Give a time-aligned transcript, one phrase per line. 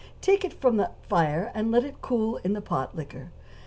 [0.19, 3.29] Take it from the fire and let it cool in the pot liquor.